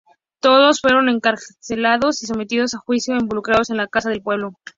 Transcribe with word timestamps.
Todos 0.39 0.81
fueron 0.81 1.09
encarcelados 1.09 2.23
y 2.23 2.25
sometidos 2.25 2.73
a 2.73 2.79
juicio 2.79 3.13
revolucionario 3.13 3.63
en 3.69 3.77
la 3.77 3.87
Casa 3.87 4.09
del 4.09 4.23
Pueblo. 4.23 4.53